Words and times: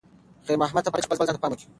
خیر 0.45 0.57
محمد 0.61 0.83
ته 0.85 0.91
پکار 0.93 1.01
ده 1.05 1.07
چې 1.07 1.07
خپل 1.07 1.27
ځان 1.27 1.35
ته 1.35 1.41
پام 1.43 1.51
وکړي. 1.51 1.65